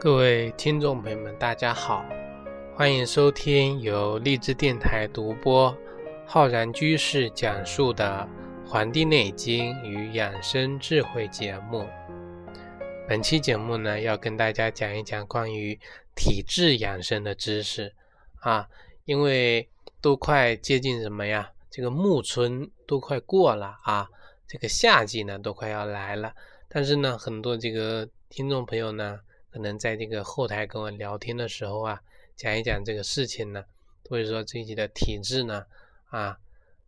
[0.00, 2.06] 各位听众朋友们，大家好，
[2.72, 5.76] 欢迎收听由荔枝电台独播、
[6.24, 8.28] 浩然居士讲述的
[8.68, 11.84] 《黄帝内经与养生智慧》节目。
[13.08, 15.76] 本期节目呢，要跟大家讲一讲关于
[16.14, 17.92] 体质养生的知识
[18.38, 18.68] 啊，
[19.04, 19.68] 因为
[20.00, 21.50] 都快接近什么呀？
[21.68, 24.08] 这个暮春都快过了啊，
[24.46, 26.32] 这个夏季呢都快要来了，
[26.68, 29.18] 但是呢，很多这个听众朋友呢。
[29.50, 32.02] 可能在这个后台跟我聊天的时候啊，
[32.36, 33.64] 讲一讲这个事情呢，
[34.08, 35.64] 或者说自己的体质呢，
[36.10, 36.38] 啊，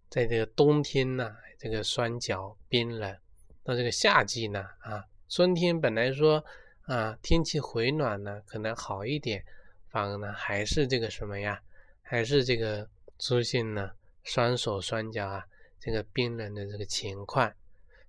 [0.09, 3.17] 在这个冬天呢，这个双脚冰冷，
[3.65, 6.45] 到这个夏季呢，啊，春天本来说
[6.83, 9.43] 啊天气回暖呢，可能好一点，
[9.89, 11.61] 反而呢还是这个什么呀，
[12.03, 12.87] 还是这个
[13.19, 13.91] 出现呢
[14.23, 15.47] 双手双脚啊
[15.79, 17.51] 这个冰冷的这个情况。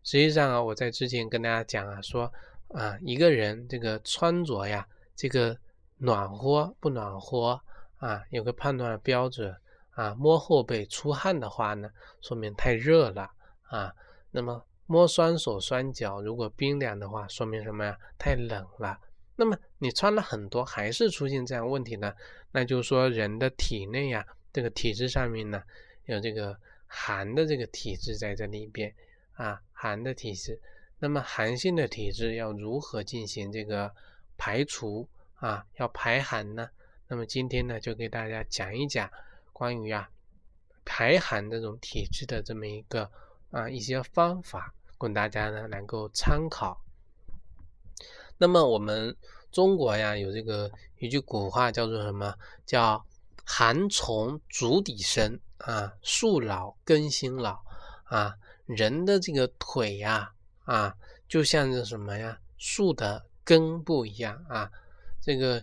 [0.03, 2.31] 实际上啊，我在之前跟大家讲啊说。
[2.73, 5.57] 啊，一个人这个穿着呀，这个
[5.97, 7.61] 暖和不暖和
[7.97, 9.55] 啊，有个判断标准
[9.91, 10.15] 啊。
[10.15, 11.89] 摸后背出汗的话呢，
[12.21, 13.29] 说明太热了
[13.63, 13.93] 啊。
[14.31, 17.97] 那么摸双手双脚，如果冰凉的话，说明什么呀？
[18.17, 18.97] 太冷了。
[19.35, 22.13] 那么你穿了很多，还是出现这样问题呢？
[22.51, 25.61] 那就是说人的体内呀，这个体质上面呢，
[26.05, 28.93] 有这个寒的这个体质在这里边
[29.33, 30.59] 啊，寒的体质。
[31.03, 33.91] 那么寒性的体质要如何进行这个
[34.37, 35.65] 排除啊？
[35.77, 36.69] 要排寒呢？
[37.07, 39.09] 那么今天呢，就给大家讲一讲
[39.51, 40.07] 关于啊
[40.85, 43.09] 排寒这种体质的这么一个
[43.49, 46.79] 啊一些方法，供大家呢能够参考。
[48.37, 49.17] 那么我们
[49.51, 52.31] 中国呀有这个一句古话叫做什么？
[52.63, 53.03] 叫
[53.43, 57.59] 寒从足底生啊，树老根新老
[58.03, 58.35] 啊，
[58.67, 60.31] 人的这个腿呀。
[60.71, 60.95] 啊
[61.27, 64.71] 就像这什么呀，树的根部一样啊，
[65.19, 65.61] 这个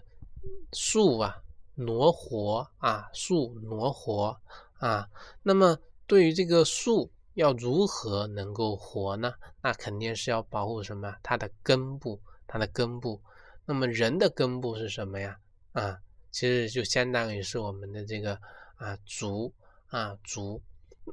[0.72, 1.42] 树啊，
[1.74, 4.38] 挪活啊，树挪活
[4.78, 5.08] 啊。
[5.42, 9.32] 那么对于这个树要如何能够活呢？
[9.62, 11.16] 那肯定是要保护什么？
[11.22, 13.19] 它的根部，它的根部。
[13.64, 15.38] 那么人的根部是什么呀？
[15.72, 15.98] 啊，
[16.30, 18.38] 其实就相当于是我们的这个
[18.76, 19.52] 啊足
[19.86, 20.60] 啊足。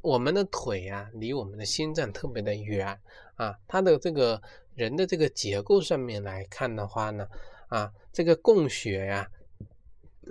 [0.01, 2.99] 我们的腿呀，离我们的心脏特别的远
[3.35, 4.41] 啊，它的这个
[4.73, 7.27] 人的这个结构上面来看的话呢，
[7.67, 9.29] 啊，这个供血呀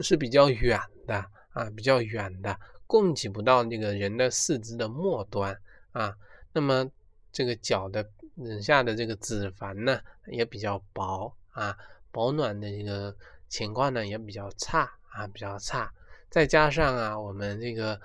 [0.01, 1.17] 是比较远的
[1.53, 5.57] 啊，比较远的，供给不到这个人的四肢的末端
[5.93, 6.15] 啊。
[6.53, 6.89] 那么
[7.33, 8.03] 这个脚的
[8.37, 11.77] 底下的这个脂肪呢也比较薄啊，
[12.11, 13.17] 保暖的这个
[13.49, 15.93] 情况呢也比较差啊，比较差。
[16.31, 18.01] 再加上啊，我们这个。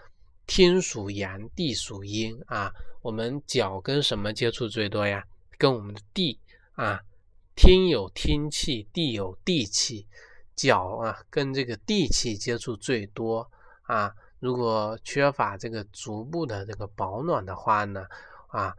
[0.49, 2.73] 天属阳，地属阴啊。
[3.03, 5.23] 我们脚跟什么接触最多呀？
[5.59, 6.39] 跟我们的地
[6.73, 6.99] 啊。
[7.55, 10.07] 天有天气，地有地气，
[10.55, 13.47] 脚啊跟这个地气接触最多
[13.83, 14.11] 啊。
[14.39, 18.07] 如果缺乏这个足部的这个保暖的话呢，
[18.47, 18.75] 啊，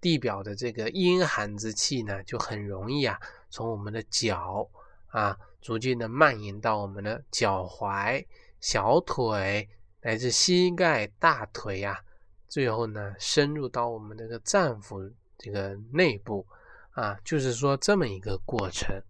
[0.00, 3.18] 地表的这个阴寒之气呢，就很容易啊
[3.50, 4.70] 从我们的脚
[5.08, 8.24] 啊逐渐的蔓延到我们的脚踝、
[8.60, 9.68] 小腿。
[10.02, 12.04] 乃至膝盖、大腿呀，
[12.48, 16.44] 最后呢，深入到我们这个脏腑这个内部
[16.90, 19.00] 啊，就是说这么一个过程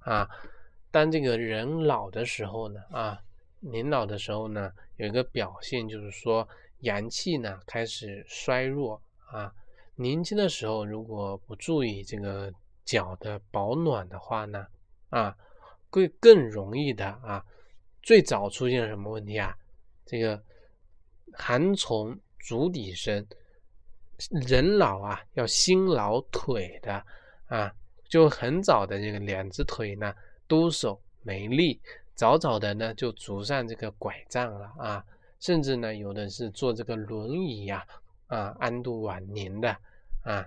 [0.00, 0.28] 啊。
[0.90, 3.18] 当这个人老的时候呢，啊，
[3.60, 6.48] 年老的时候呢，有一个表现就是说
[6.80, 9.52] 阳气呢开始衰弱啊。
[9.94, 12.50] 年轻的时候如果不注意这个
[12.84, 14.66] 脚的保暖的话呢，
[15.10, 15.36] 啊，
[15.90, 17.44] 会更容易的啊。
[18.02, 19.56] 最早出现什么问题啊？
[20.12, 20.38] 这个
[21.32, 23.26] 寒从足底生，
[24.46, 27.02] 人老啊要心劳腿的
[27.46, 27.74] 啊，
[28.10, 30.14] 就很早的这个两只腿呢
[30.46, 31.80] 都手没力，
[32.14, 35.02] 早早的呢就拄上这个拐杖了啊，
[35.40, 37.82] 甚至呢有的是坐这个轮椅呀
[38.26, 39.74] 啊安度晚年的
[40.24, 40.46] 啊。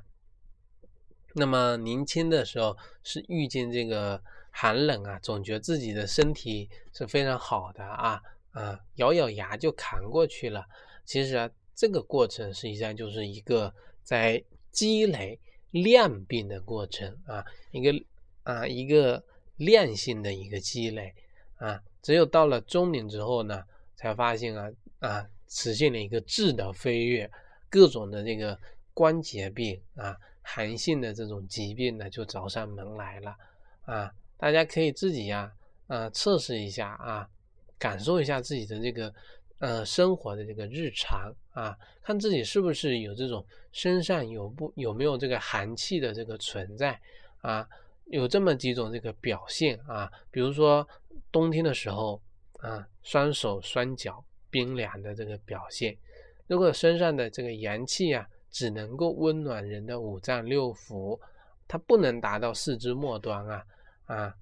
[1.33, 8.21] 那么年轻的时候是遇见这个寒冷啊，总觉自己的身体是非常好的啊。
[8.55, 10.65] 啊，咬咬牙就扛过去了。
[11.03, 13.71] 其实啊，这个过程实际上就是一个
[14.01, 14.41] 在
[14.71, 15.37] 积累
[15.71, 18.05] 量病的过程啊，一个
[18.43, 19.21] 啊一个
[19.57, 21.13] 量性的一个积累
[21.57, 21.83] 啊。
[22.01, 23.61] 只有到了中年之后呢，
[23.95, 27.29] 才发现啊啊，实现了一个质的飞跃，
[27.69, 28.57] 各种的这个
[28.93, 33.35] 关节病啊，寒性的这种疾病呢就找上门来了
[33.83, 34.09] 啊。
[34.37, 35.51] 大家可以自己呀
[35.87, 37.29] 啊测试一下啊。
[37.77, 39.13] 感受一下自己的这个
[39.59, 46.99] 呃生活的这个日常啊，看自己是不是有这种身上有不有没有这个寒气的这个存在
[47.41, 47.67] 啊。
[48.11, 50.87] 有这么几种这个表现啊，比如说
[51.31, 52.21] 冬天的时候
[52.59, 55.97] 啊，双手双脚冰凉的这个表现。
[56.45, 61.19] 如果身上的这个阳气啊，只能够温暖人的五脏六腑，
[61.67, 63.65] 它不能达到四肢末端啊
[64.05, 64.35] 啊，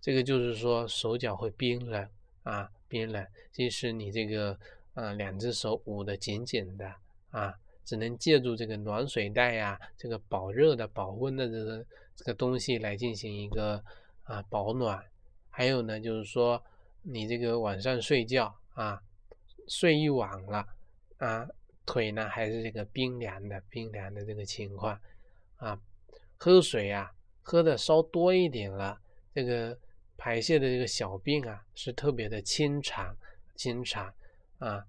[0.00, 2.08] 这个就是说手脚会冰冷
[2.42, 4.58] 啊，冰冷，即使你这个
[4.94, 6.92] 啊两只手捂得紧紧的
[7.30, 7.54] 啊，
[7.84, 13.82] 只能借助这个暖水袋呀，这个保热的、保温的这个这个东西来进行一个
[14.24, 15.02] 啊保暖。
[15.48, 16.60] 还有呢，就是说
[17.02, 19.00] 你这个晚上睡觉啊，
[19.68, 20.66] 睡一晚了。
[21.18, 21.46] 啊，
[21.84, 24.98] 腿呢还是这个冰凉的，冰凉的这个情况
[25.56, 25.78] 啊，
[26.38, 28.98] 喝水啊喝的稍多一点了，
[29.34, 29.78] 这个
[30.20, 33.16] 排泄的这个小便啊是特别的清长
[33.56, 34.12] 清长
[34.58, 34.84] 啊，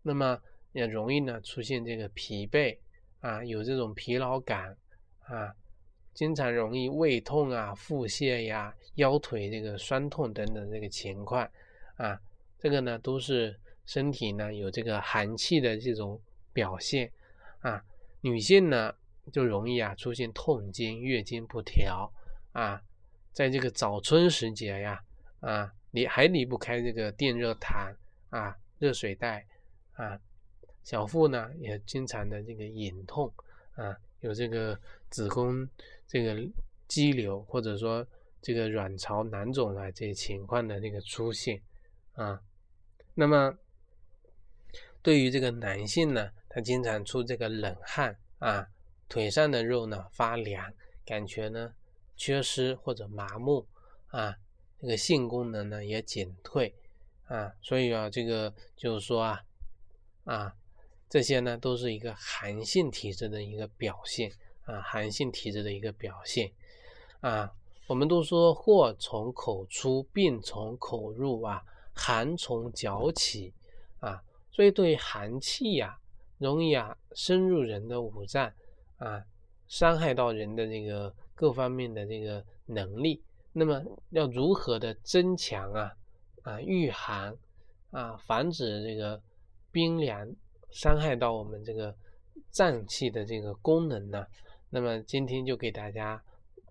[0.00, 0.40] 那么
[0.70, 2.78] 也容易呢出现这个疲惫
[3.20, 4.76] 啊，有这种疲劳感
[5.24, 5.52] 啊，
[6.14, 11.42] 经常容易胃痛啊、腹泻呀、腰腿这个酸痛等等这个情况
[11.96, 12.20] 啊，
[12.60, 13.58] 这个呢都是。
[13.88, 16.20] 身体呢有这个寒气的这种
[16.52, 17.08] 表现
[17.60, 17.80] 啊，
[18.20, 18.92] 女性呢
[19.30, 22.12] 就容易啊出现痛经、月经不调
[22.50, 22.82] 啊，
[23.36, 24.98] 在这个早春时节呀
[25.40, 27.94] 啊离还离不开这个电热毯
[28.30, 29.44] 啊、热水袋
[29.92, 30.18] 啊，
[30.82, 33.30] 小腹呢也经常的这个隐痛
[33.74, 34.80] 啊，有这个
[35.10, 35.68] 子宫
[36.08, 36.42] 这个
[36.88, 38.06] 肌瘤或者说
[38.40, 41.60] 这个卵巢囊肿啊这些情况的这个出现
[42.14, 42.40] 啊，
[43.12, 43.54] 那么。
[45.02, 48.66] 对于这个男性呢，他经常出这个冷汗啊，
[49.08, 50.74] 腿上的肉呢发凉，
[51.04, 51.72] 感觉呢
[52.16, 53.66] 缺失或者麻木
[54.08, 54.36] 啊，
[54.80, 56.74] 这个性功能呢也减退
[57.26, 59.44] 啊，所以啊，这个就是说啊
[60.24, 60.54] 啊，
[61.08, 64.32] 这些呢都是一个寒性体质的一个表现
[64.64, 66.50] 啊，寒性体质的一个表现
[67.20, 67.52] 啊，
[67.86, 71.62] 我们都说祸从口出，病从口入啊，
[71.94, 73.52] 寒从脚起
[74.00, 74.22] 啊。
[74.50, 75.98] 所以，对寒气呀，
[76.38, 78.50] 容易啊深入人的五脏
[78.96, 79.22] 啊，
[79.68, 83.22] 伤害到人的这个各方面的这个能力。
[83.52, 83.80] 那么，
[84.10, 85.94] 要如何的增强啊
[86.42, 87.32] 啊御寒
[87.92, 89.22] 啊，防止这个
[89.70, 90.28] 冰凉
[90.70, 91.94] 伤害到我们这个
[92.50, 94.26] 脏器的这个功能呢？
[94.70, 96.20] 那么，今天就给大家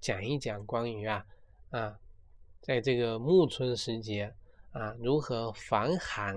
[0.02, 1.26] 讲一讲关于啊
[1.70, 1.98] 啊，
[2.60, 4.34] 在这个暮春时节
[4.74, 6.36] 啊，如何防寒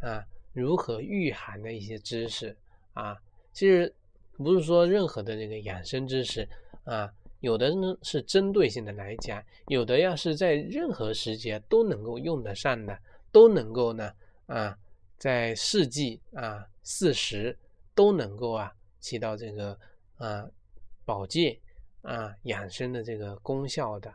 [0.00, 0.22] 啊。
[0.52, 2.56] 如何御寒的一些知识
[2.92, 3.16] 啊，
[3.52, 3.94] 其实
[4.36, 6.46] 不是说任何的这个养生知识
[6.82, 7.08] 啊，
[7.40, 12.98] 有的呢是针对性的来讲，有的要是在任何时节都能够用得上的，
[13.32, 14.12] 都能够呢
[14.46, 14.78] 啊，
[15.18, 17.58] 在四季啊四时
[17.94, 19.78] 都能够啊起到这个
[20.16, 20.48] 啊
[21.04, 21.58] 保健
[22.02, 24.12] 啊养生的这个功效的，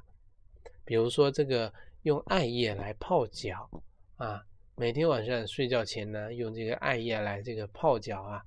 [0.83, 1.72] 比如说这个
[2.04, 3.69] 用艾叶来泡脚
[4.18, 4.44] 啊。
[4.77, 8.45] 每天晚上睡觉前呢，用这个艾叶来这个泡脚啊，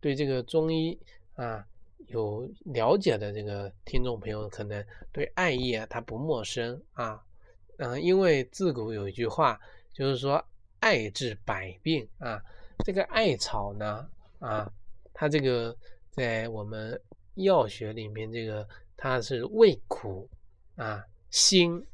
[0.00, 0.98] 对这个中医
[1.36, 1.64] 啊
[2.08, 7.22] 有了解的这个听众朋友，可能对艾叶它不陌生啊，
[7.78, 9.58] 嗯，因为自古有一句话，
[9.94, 10.44] 就是说
[10.80, 12.42] 艾治百病啊，
[12.84, 14.70] 这个艾草呢啊，
[15.14, 15.74] 它这个
[16.10, 17.00] 在我们
[17.34, 20.28] 药学里面，这个它是味苦
[20.76, 21.86] 啊，辛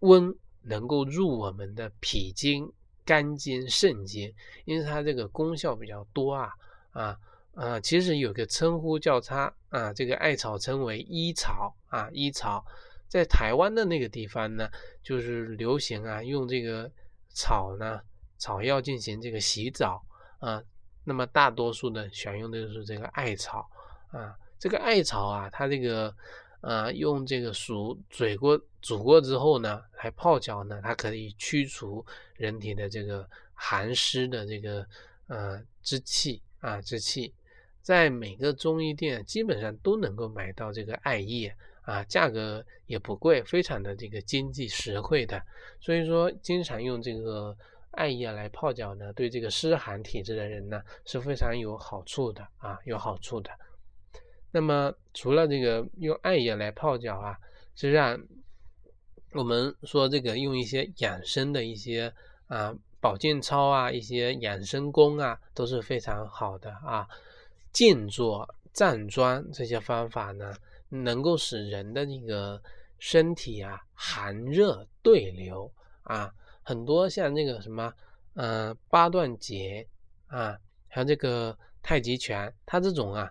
[0.00, 2.72] 温，能够入我们的脾经。
[3.02, 4.32] 肝经、肾经，
[4.66, 6.52] 因为它这个功效比较多啊
[6.92, 7.18] 啊
[7.54, 7.80] 啊！
[7.80, 12.64] 其实有个称呼叫它啊，这个艾草称为医草啊，医草。
[13.08, 14.68] 在台湾的那个地方呢，
[15.02, 16.90] 就是流行啊，用这个
[17.28, 18.00] 草呢，
[18.38, 20.04] 草药进行这个洗澡
[20.38, 20.62] 啊。
[21.04, 23.68] 那么大多数的选用的就是这个艾草
[24.12, 26.14] 啊，这个艾草啊，它这个。
[26.62, 32.04] 啊，用这个煮水过煮过之后呢，来泡脚呢，它可以驱除
[32.34, 34.86] 人体的这个寒湿的这个
[35.28, 37.32] 呃之气啊之气，
[37.82, 45.42] 在每个中医店基本上都能够买到这个艾叶啊，价格也不贵，非常的这个经济实惠的，
[45.80, 47.56] 所以说经常用这个
[47.92, 53.50] 艾叶来泡脚呢，对这个湿寒体质的人呢是非常有好处的啊，有好处的。
[54.52, 57.36] 那么除了这个用艾叶来泡脚啊，
[57.74, 58.20] 实际上
[59.32, 62.12] 我们说这个用一些养生的一些
[62.46, 67.08] 啊保健操啊，一些养生功啊都是非常好的啊。
[67.72, 70.54] 静坐、站桩这些方法呢，
[70.88, 72.62] 能够使人的这个
[72.98, 75.72] 身体啊寒热对流
[76.02, 77.92] 啊，很多像那个什么
[78.34, 79.86] 嗯八段锦
[80.26, 80.58] 啊，
[80.88, 83.30] 还有这个太极拳，它这种啊。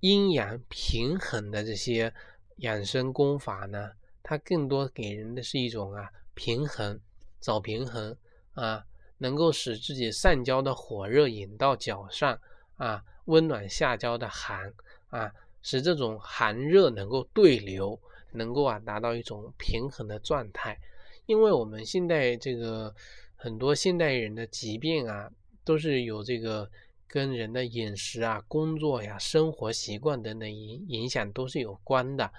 [0.00, 2.12] 阴阳平衡的这些
[2.56, 3.90] 养生功法呢，
[4.22, 7.00] 它更多给人的是一种啊平衡，
[7.40, 8.14] 找平衡
[8.52, 8.84] 啊，
[9.18, 12.38] 能够使自己上焦的火热引到脚上
[12.76, 14.72] 啊，温暖下焦的寒
[15.10, 18.00] 啊，使这种寒热能够对流，
[18.32, 20.76] 能够啊达到一种平衡的状态。
[21.26, 22.94] 因为我们现在这个
[23.36, 25.30] 很多现代人的疾病啊，
[25.64, 26.70] 都是有这个
[27.08, 32.30] 跟人的饮食啊、工作呀、生活习惯等等影影响都是有关的，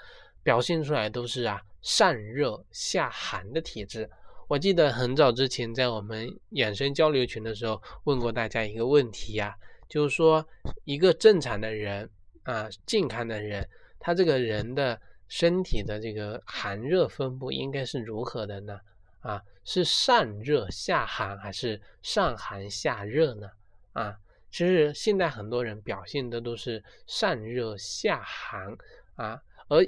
[0.44, 4.10] 表现出来都是啊上热下寒的体质。
[4.48, 10.48] 我记得很早之前在我们养生交流群的时候问过大家一个问题呀，就是说
[10.84, 12.10] 一个正常的人
[12.44, 13.68] 啊，健康的人，
[14.00, 15.00] 他这个人的。
[15.30, 18.80] 身体的这个寒热分布应该是如何的呢？
[19.20, 23.50] 啊，是上热下寒还是上寒下热呢？
[23.92, 24.18] 啊，
[24.50, 28.74] 其实现在很多人表现的都是上热下寒
[29.16, 29.86] 啊，而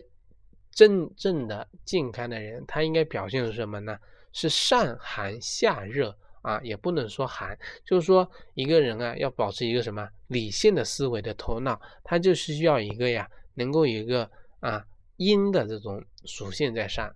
[0.72, 3.98] 真正的健康的人，他应该表现是什么呢？
[4.34, 14.30] 是上寒下热啊，也不能说寒，就是说一个人啊，要保持一个什么理性的思维的头脑，他就是需要一个呀，能够有一个
[14.60, 14.86] 啊。
[15.22, 17.14] 阴的这种属性在上，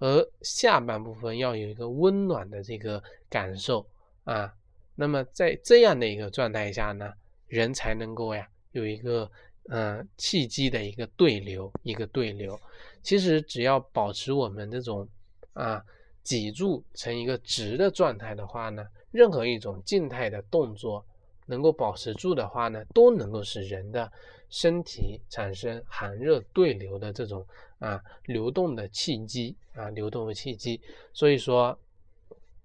[0.00, 3.00] 而下半部分要有一个温暖的这个
[3.30, 3.88] 感受
[4.24, 4.52] 啊。
[4.96, 7.12] 那么在这样的一个状态下呢，
[7.46, 9.30] 人才能够呀有一个
[9.68, 12.58] 嗯气机的一个对流，一个对流。
[13.04, 15.08] 其实只要保持我们这种
[15.52, 15.80] 啊
[16.24, 21.04] 脊柱呈一个直的状态的话呢，任何一种静态的动作
[21.46, 24.10] 能够保持住的话呢，都能够使人的。
[24.50, 27.44] 身体产生寒热对流的这种
[27.80, 30.80] 啊流动的气机啊流动的气机，
[31.12, 31.76] 所以说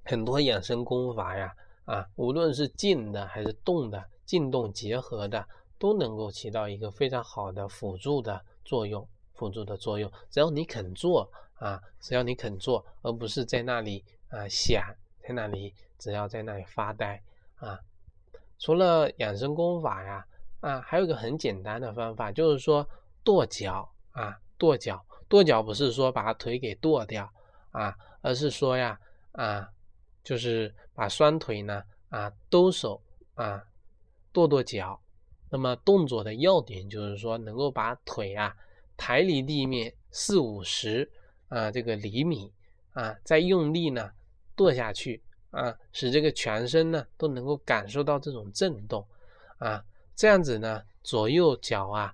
[0.03, 1.51] 很多养生功法呀
[1.85, 5.43] 啊，无论是静的还是动的，静动结合的，
[5.79, 10.11] 都能够起到一个非常好的辅助的作用，辅助的作用。
[10.29, 11.27] 只要你肯做
[11.59, 14.83] 啊，只要你肯做，而不是在那里啊想，
[15.21, 17.21] 在那里只要在那里发呆
[17.57, 17.79] 啊。
[18.57, 20.25] 除了养生功法呀。
[20.61, 22.85] 啊，还有一个很简单的方法，就是说
[23.23, 27.31] 跺脚啊，跺脚，跺脚不是说把腿给跺掉
[27.71, 28.99] 啊，而是说呀
[29.31, 29.69] 啊，
[30.21, 33.01] 就是把双腿呢啊兜手
[33.35, 33.63] 啊，
[34.33, 34.99] 跺跺脚。
[35.49, 38.53] 那么动作的要点就是说，能够把腿啊
[38.97, 41.09] 抬离地面四五十
[41.49, 42.51] 啊这个厘米
[42.93, 44.09] 啊，再用力呢
[44.55, 49.05] 跺下去啊，使这个全身呢都能够感受到这种震动
[49.57, 49.83] 啊。
[50.15, 52.13] 这样子呢，左右脚啊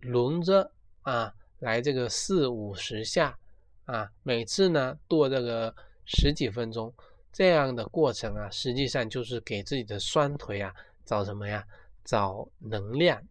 [0.00, 0.70] 轮着
[1.02, 3.36] 啊来这个四五十下
[3.84, 6.92] 啊，每次呢跺这个十几分钟，
[7.32, 11.64] 这样的过程啊，实际上就是给自己的双腿啊找什么呀？
[12.04, 13.22] 找能量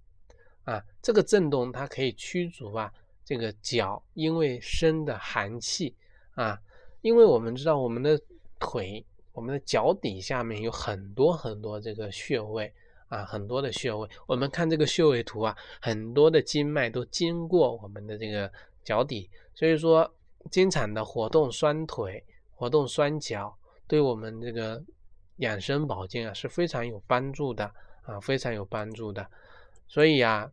[0.63, 0.83] 啊。
[1.01, 2.91] 这个震动它可以驱逐啊
[3.27, 5.93] 这个脚因为生的寒气
[6.35, 6.57] 啊，
[7.01, 8.17] 因为我们知道我们的
[8.57, 12.73] 腿，我们的脚底下面有很多很多这个穴位。
[13.09, 18.51] 啊，很多的穴位，我们看这个穴位图啊，很多的经脉都经过我们的这个
[18.83, 20.13] 脚底，所以说
[20.51, 22.21] 经常的活动双腿、
[22.53, 23.57] 活动双脚，
[23.87, 24.83] 对我们这个
[25.37, 27.63] 养生保健啊是非常有帮助的
[28.01, 29.25] 啊，非常有帮助的。
[29.87, 30.51] 所以啊，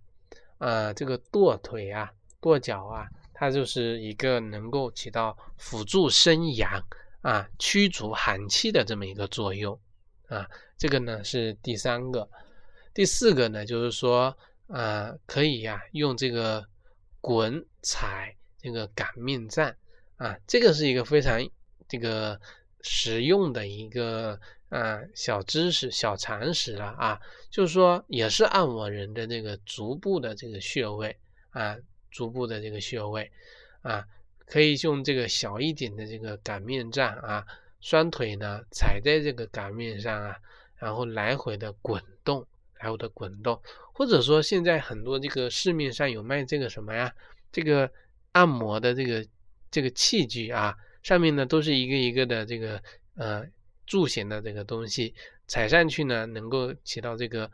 [0.59, 2.09] 啊，这个跺腿啊、
[2.44, 6.84] 跺脚啊，它就是一个能够起到辅助生阳
[7.22, 9.80] 啊、驱逐寒气的这么一个作用
[10.28, 10.46] 啊。
[10.76, 12.28] 这个呢是第三个。
[12.92, 14.36] 第四个呢，就是说，
[14.66, 16.62] 啊，可以呀，用这个
[17.22, 19.74] 滚踩这个擀面杖
[20.16, 21.40] 啊，这个是一个非常
[21.88, 22.38] 这个
[22.82, 27.18] 实用的一个啊小知识、小常识了啊，
[27.50, 31.16] 就是说，也是按摩人的这个足部的这个穴位
[31.50, 31.76] 啊，
[32.14, 33.30] 足部的这个穴位
[33.83, 34.06] 啊，
[34.47, 37.44] 可以用这个小一点的这个擀面杖啊，
[37.83, 40.38] 双腿呢踩在这个擀面上啊，
[40.78, 42.47] 然后来回的滚动。
[42.80, 43.59] 来回的滚动，
[43.94, 47.14] 或者说现在很多这个市面上有卖这个什么呀？
[47.50, 47.90] 这个
[48.33, 49.26] 按摩的这个
[49.71, 52.83] 这个器具啊，上面呢都是一个一个的这个
[53.14, 53.47] 呃
[53.87, 55.14] 柱形的这个东西，
[55.47, 57.50] 踩上去呢能够起到这个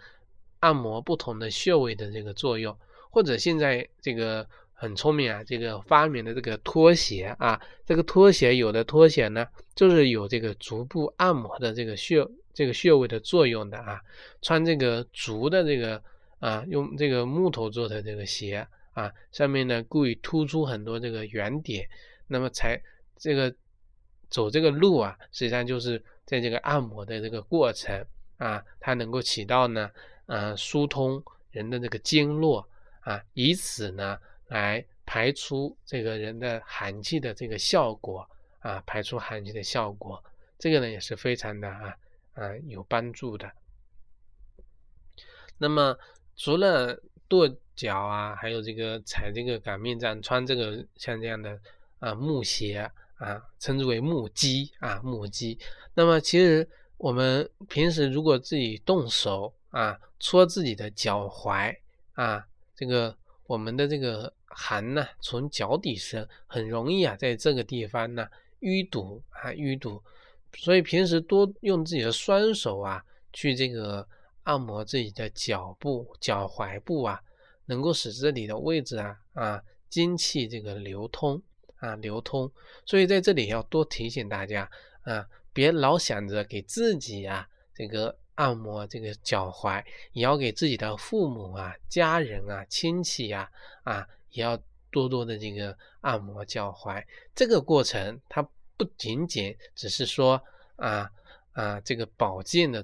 [0.59, 2.76] 按摩不同的穴位的这个作用。
[3.11, 12.26] 或者现在这个很聪明啊，这个发明的这个拖鞋啊，这个拖鞋有的拖鞋呢就是有这个足部按摩的这个穴。
[12.52, 14.00] 这个穴位的作用的啊，
[14.43, 16.02] 穿这个足的这个
[16.40, 21.88] 啊，用这个木头做的这个鞋啊，上面呢故意突出很多这个圆点，
[22.26, 22.79] 那么才
[23.17, 23.55] 这个
[24.29, 28.05] 走这个路啊，实际上就是在这个按摩的这个过程
[28.37, 29.88] 啊，它能够起到呢，
[30.26, 32.69] 啊，疏通人的这个经络
[33.00, 38.28] 啊，以此呢来排出这个人的寒气的这个效果
[38.61, 40.23] 啊，排出寒气的效果，
[40.59, 41.97] 这个呢也是非常的啊
[42.35, 43.50] 啊有帮助的。
[45.59, 45.99] 那么
[46.37, 51.59] 除了跺脚啊，还有这个踩这个擀面杖，穿这个像这样的
[51.99, 55.59] 啊木鞋啊，称之为木屐啊木屐。
[55.95, 61.76] 那么其实我们平时如果自己动手啊，搓自己的脚踝
[62.12, 62.47] 啊，
[62.80, 68.26] 这个我们的这个寒呢，从脚底生，很容易啊，在这个地方呢
[68.60, 70.02] 淤堵啊淤堵，
[70.56, 74.08] 所以平时多用自己的双手啊，去这个。
[74.44, 77.20] 按摩自己的脚部、脚踝部啊，
[77.66, 81.40] 能够使这里的位置啊啊精气这个流通
[81.76, 82.50] 啊流通。
[82.87, 84.68] 所以在这里要多提醒大家
[85.02, 93.50] 啊，别老想着给自己啊这个按摩这个脚踝，也要给自己的父母啊、家人啊、亲戚呀
[93.82, 94.59] 啊，也要
[94.90, 97.04] 多多的这个按摩脚踝。
[97.35, 98.40] 这个过程它
[98.78, 100.42] 不仅仅只是说
[100.76, 101.11] 啊
[101.52, 102.82] 啊这个保健的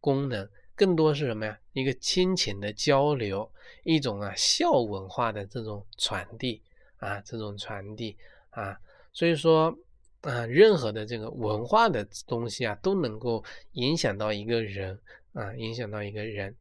[0.00, 0.48] 功能。
[0.74, 1.56] 更多是什么呀？
[1.72, 3.50] 一个亲情的交流，
[3.84, 6.60] 一种啊孝文化的这种传递
[6.98, 8.14] 啊，这种传递
[8.50, 8.76] 啊，
[9.12, 9.74] 所以说
[10.22, 13.42] 啊，任何的这个文化的东西啊，都能够
[13.72, 14.98] 影响到一个人
[15.32, 16.54] 啊，影响到一个人。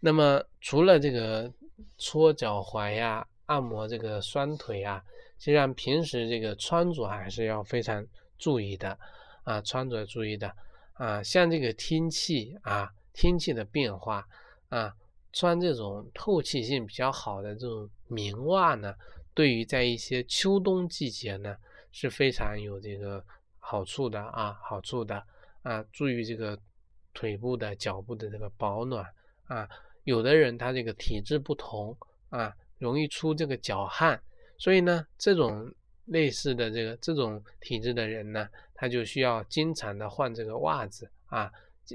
[0.00, 1.52] 那么除了这个
[1.96, 5.02] 搓脚踝呀、按摩这个双腿啊，
[5.38, 8.06] 实际上平时这个穿着还是要非常
[8.38, 8.98] 注意的
[9.44, 10.52] 啊，穿着注意的
[10.94, 12.90] 啊，像这个天气啊。
[13.14, 14.24] 天气的变化
[14.68, 14.94] 啊，
[15.32, 18.94] 穿这种透气性比较好的这种棉袜呢，
[19.34, 21.56] 对于在一些秋冬季节呢
[21.92, 23.24] 是非常有这个
[23.58, 25.22] 好处的啊，好处的
[25.62, 26.58] 啊，注意这个
[27.12, 29.04] 腿部的、脚部的这个保暖
[29.46, 29.68] 啊。
[30.04, 31.96] 有的人他这个体质不同
[32.30, 34.20] 啊，容易出这个脚汗，
[34.56, 35.72] 所以呢，这种
[36.06, 41.52] 类似的这个这种体质的人呢，他就需要经常的换这个袜子啊。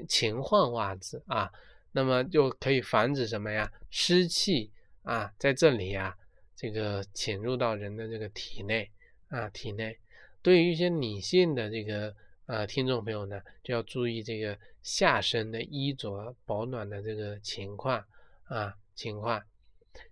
[0.08, 1.48] 勤换袜子啊，
[1.92, 3.72] 那么就可以防止什么呀？
[3.90, 4.68] 湿气
[5.04, 6.12] 啊，在这里呀，
[6.56, 8.90] 这个潜入到人的这个体内
[9.34, 9.98] 啊，体内。
[10.42, 12.14] 对于一些女性的这个
[12.46, 18.04] 呃听众朋友呢，就要注意这个下身的衣着保暖的这个情况
[18.44, 19.42] 啊情况，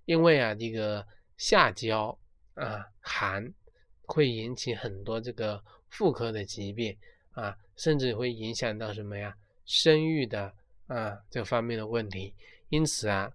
[0.06, 1.06] 因为啊，这个
[1.36, 2.18] 下焦
[2.54, 3.52] 啊寒
[4.06, 6.96] 会引起很多这个妇科的疾病
[7.32, 9.36] 啊，甚至会影响到什么呀？
[9.64, 10.52] 生育的
[10.88, 12.34] 啊这方面的问题，
[12.70, 13.32] 因此啊，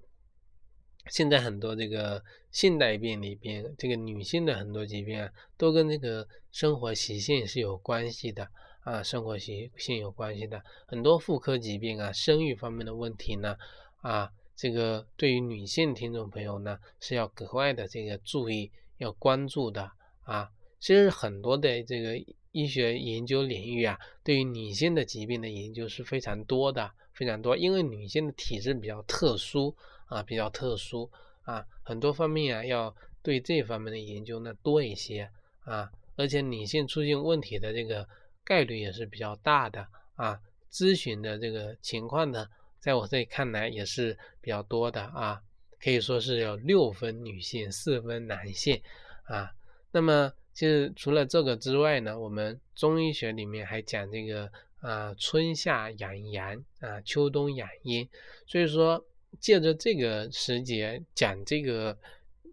[1.10, 8.48] 现在很多这个现代病里边，这个女性的很多疾病啊，都跟这个生活习性是有关系的
[8.82, 10.64] 啊，生活习性有关系的。
[10.86, 13.58] 很多妇科疾病啊，生育方面的问题呢，
[14.02, 19.92] 啊，这个对于女性听众朋友呢，是要格外的这个注意，要关注的
[20.24, 20.50] 啊。
[20.80, 22.24] 其实很多的这个。
[22.54, 27.56] 医学研究领域啊，对于女性的疾病的研究是非常多的，非常多。
[27.56, 29.76] 因为女性的体质比较特殊
[30.08, 31.10] 啊，比较特殊
[31.44, 35.30] 啊，很多方面啊，要对这方面的研究呢多一些
[35.64, 35.90] 啊。
[36.16, 38.08] 而且女性出现问题的这个
[38.44, 40.40] 概率也是比较大的啊。
[40.72, 42.48] 咨询的这个情况呢，
[42.80, 45.42] 在我这里看来也是比较多的啊，
[45.80, 48.82] 可以说是有六分女性，四分男性
[49.26, 49.52] 啊。
[49.92, 50.34] 那么。
[50.58, 58.10] 其实除了这个之外呢，我们中医学里面还讲这个啊，春夏养阳啊，秋冬养阴。
[58.48, 59.06] 所以说，
[59.40, 61.98] 借着这个时节讲这个，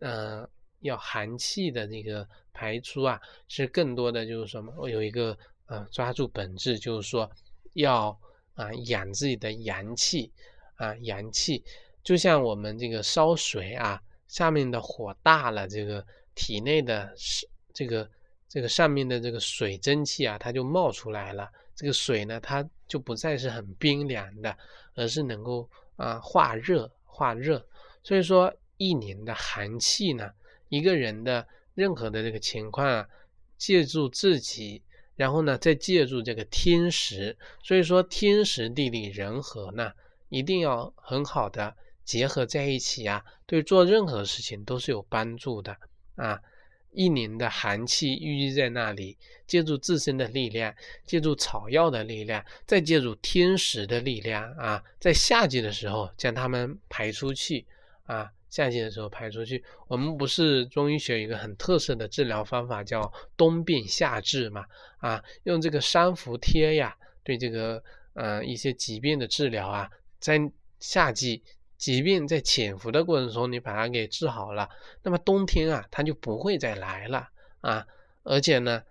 [0.01, 0.49] 呃，
[0.81, 4.73] 要寒气的这个排出啊，是更多的就是什么？
[4.77, 7.31] 我有一个呃，抓住本质，就是说
[7.75, 8.19] 要
[8.55, 10.33] 啊养自己的阳气
[10.77, 11.65] 啊，阳气
[12.03, 17.15] 就像我们这个烧水啊，下面的火大了，这个体内的。
[17.77, 18.09] 这个
[18.49, 21.51] 这个上面的这个水蒸气啊，它就冒出来了。
[21.75, 24.57] 这个水呢，它就不再是很冰凉的，
[24.95, 27.67] 而是能够啊化热化热。
[28.03, 30.31] 所以说，一年的寒气呢，
[30.69, 33.09] 一个人的任何的这个情况啊，
[33.57, 34.83] 借助自己，
[35.17, 37.37] 然后呢，再借助这个天时。
[37.63, 39.93] 所以说，天时地利人和呢，
[40.29, 45.77] 一定要很好的结合在一起啊，对做任何事情都是有帮助的
[46.17, 46.41] 啊。
[46.95, 57.67] 一年的寒气淤积在那里，借助自身的力量，借助草药的力量，再借助天时的力量啊，在夏季的时候将它们排出去
[58.05, 59.63] 啊，夏季的时候排出去。
[59.89, 64.65] 我们不是中医学有一个很特色的治疗方法叫冬病夏治嘛？
[64.99, 67.83] 啊，用这个三伏贴呀，对这个
[68.15, 70.41] 呃一些疾病的治疗啊，在
[70.79, 71.43] 夏季
[71.77, 74.69] 疾病在潜伏的过程中，你把它给治好了，
[75.03, 77.29] 那么冬天啊，它就不会再来了
[77.61, 77.87] 啊。
[78.23, 78.83] 而且呢，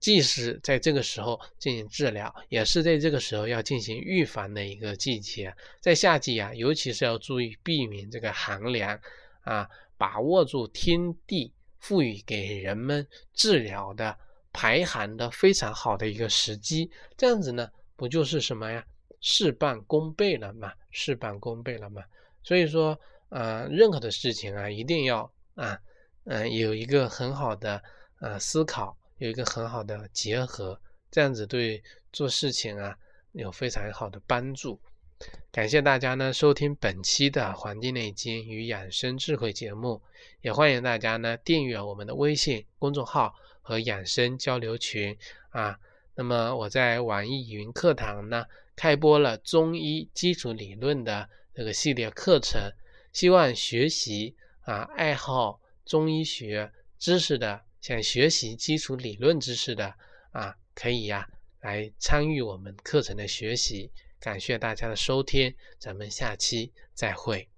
[0.00, 5.54] 即使在这个时候进行治疗，也是在这个时候要进行预防的一个季节。
[5.80, 8.98] 在夏季啊，尤其是要注意避免这个寒凉
[9.42, 14.16] 啊，把握住天地赋予给人们治疗的
[14.52, 16.90] 排寒的非常好的一个时机。
[17.16, 18.84] 这样子呢，不就是什么呀？
[19.26, 20.70] 事半功倍了嘛？
[20.90, 22.04] 事半功倍了嘛？
[22.42, 25.80] 所以说，呃，任何的事情啊，一定要啊，
[26.24, 27.82] 嗯，有一个很好的
[28.20, 30.78] 呃思考，有一个很好的结合，
[31.10, 31.82] 这样子对
[32.12, 32.94] 做事情啊
[33.32, 34.78] 有非常好的帮助。
[35.50, 40.02] 感谢大家呢收听本期的《黄帝内经与养生智慧》节目，
[40.42, 45.16] 也欢迎大家呢订阅我们的微信公众号和养生交流群
[45.48, 45.78] 啊。
[46.14, 48.44] 那么我在网易云课堂呢
[48.76, 51.28] 开播了中医基础理论的。
[51.56, 52.72] 这个系列课程，
[53.12, 59.94] 希望学习啊爱好中医学知识的，想学习基础理论知识的
[60.32, 61.28] 啊，可以呀
[61.60, 63.92] 来参与我们课程的学习。
[64.18, 67.53] 感谢大家的收听，咱们下期再会。